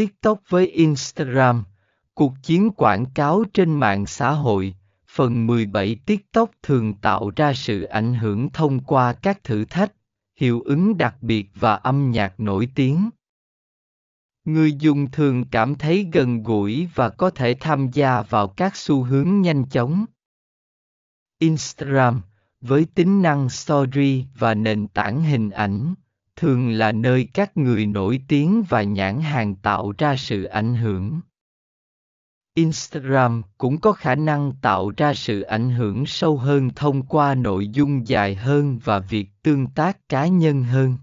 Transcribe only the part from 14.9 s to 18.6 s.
thường cảm thấy gần gũi và có thể tham gia vào